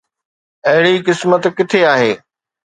اهڙي 0.69 0.95
قسمت 1.07 1.43
ڪٿي 1.57 1.79
آهي؟ 1.93 2.11